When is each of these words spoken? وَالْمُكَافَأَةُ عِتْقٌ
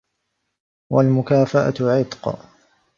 وَالْمُكَافَأَةُ 0.91 1.73
عِتْقٌ 1.99 2.39